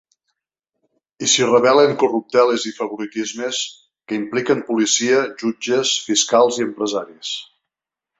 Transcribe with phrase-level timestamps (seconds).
[1.25, 3.59] I s’hi revelen corrupteles i favoritismes
[4.07, 7.35] que impliquen policia, jutges, fiscals i empresaris.